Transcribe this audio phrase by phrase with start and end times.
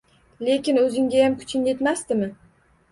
[0.47, 2.33] Lekin og‘zinggayam kuching yetmasdimi?